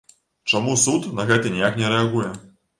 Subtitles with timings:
[0.51, 2.35] Чаму суд на гэта ніяк не рэагуе?